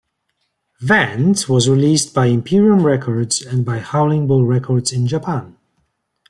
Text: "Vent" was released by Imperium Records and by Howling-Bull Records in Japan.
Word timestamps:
"Vent" 0.79 1.47
was 1.47 1.69
released 1.69 2.11
by 2.11 2.25
Imperium 2.25 2.83
Records 2.87 3.39
and 3.43 3.63
by 3.63 3.77
Howling-Bull 3.77 4.47
Records 4.47 4.91
in 4.91 5.05
Japan. 5.05 5.57